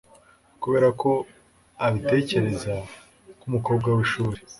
kubera 0.61 0.87
ko 1.01 1.09
abitekereza, 1.85 2.73
nkumukobwa 3.39 3.87
wishuri 3.97 4.37